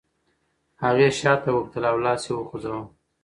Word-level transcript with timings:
هغې 0.83 1.07
شاته 1.19 1.49
وکتل 1.53 1.83
او 1.91 1.97
لاس 2.05 2.21
یې 2.27 2.33
وخوځاوه. 2.35 2.83